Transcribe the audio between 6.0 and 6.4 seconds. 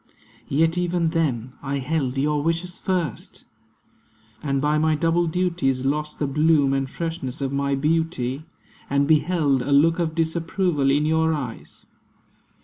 the